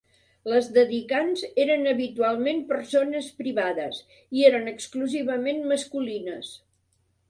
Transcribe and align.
Les 0.51 0.69
dedicants 0.77 1.43
eren 1.65 1.85
habitualment 1.91 2.65
persones 2.73 3.31
privades 3.45 4.03
i 4.41 4.49
eren 4.51 4.69
exclusivament 4.77 5.67
masculines. 5.77 6.57